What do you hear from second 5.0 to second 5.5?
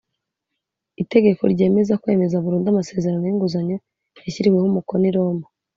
i roma